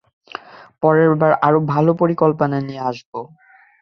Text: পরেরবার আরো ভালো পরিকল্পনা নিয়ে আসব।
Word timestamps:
পরেরবার 0.83 1.31
আরো 1.47 1.59
ভালো 1.73 1.91
পরিকল্পনা 1.93 2.57
নিয়ে 2.61 2.81
আসব। 2.89 3.11